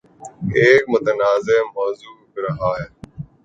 [0.55, 2.87] ایک متنازعہ موضوع رہا ہے